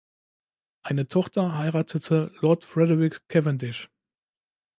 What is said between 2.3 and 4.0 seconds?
Lord Frederick Cavendish.